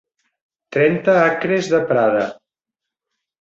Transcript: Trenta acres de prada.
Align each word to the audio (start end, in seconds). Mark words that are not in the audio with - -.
Trenta 0.77 1.15
acres 1.25 1.69
de 1.75 1.83
prada. 1.93 2.25